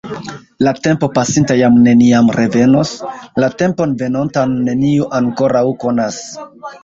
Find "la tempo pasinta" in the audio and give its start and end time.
0.67-1.57